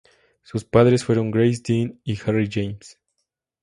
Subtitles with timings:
[0.41, 2.99] Sus padres fueron Grace Dean y Harry James.